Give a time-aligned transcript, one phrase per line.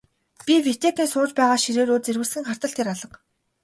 [0.45, 3.17] Би Витекийн сууж байгаа ширээ рүү зэрвэсхэн хартал тэр алга.